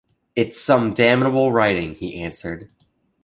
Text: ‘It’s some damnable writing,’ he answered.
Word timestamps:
‘It’s 0.35 0.59
some 0.59 0.93
damnable 0.95 1.51
writing,’ 1.51 1.93
he 1.93 2.15
answered. 2.15 2.71